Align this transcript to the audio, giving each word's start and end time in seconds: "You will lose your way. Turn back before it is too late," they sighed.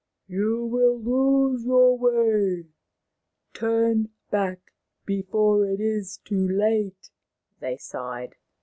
"You 0.27 0.65
will 0.65 0.97
lose 0.99 1.63
your 1.63 1.95
way. 1.95 2.65
Turn 3.53 4.09
back 4.31 4.73
before 5.05 5.67
it 5.67 5.79
is 5.79 6.17
too 6.25 6.47
late," 6.49 7.11
they 7.59 7.77
sighed. 7.77 8.33